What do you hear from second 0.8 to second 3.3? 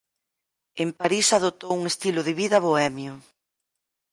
En París adoptou un estilo de vida bohemio.